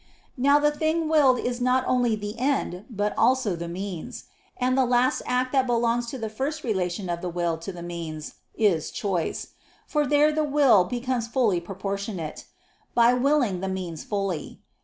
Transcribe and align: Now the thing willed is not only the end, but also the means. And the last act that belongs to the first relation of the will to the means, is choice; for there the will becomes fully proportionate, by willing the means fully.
Now 0.35 0.57
the 0.57 0.71
thing 0.71 1.07
willed 1.07 1.37
is 1.37 1.61
not 1.61 1.83
only 1.85 2.15
the 2.15 2.39
end, 2.39 2.85
but 2.89 3.13
also 3.15 3.55
the 3.55 3.67
means. 3.67 4.23
And 4.57 4.75
the 4.75 4.83
last 4.83 5.21
act 5.27 5.51
that 5.51 5.67
belongs 5.67 6.07
to 6.07 6.17
the 6.17 6.27
first 6.27 6.63
relation 6.63 7.07
of 7.07 7.21
the 7.21 7.29
will 7.29 7.55
to 7.59 7.71
the 7.71 7.83
means, 7.83 8.33
is 8.55 8.89
choice; 8.89 9.49
for 9.85 10.07
there 10.07 10.31
the 10.31 10.43
will 10.43 10.85
becomes 10.85 11.27
fully 11.27 11.61
proportionate, 11.61 12.45
by 12.95 13.13
willing 13.13 13.59
the 13.59 13.69
means 13.69 14.03
fully. 14.03 14.63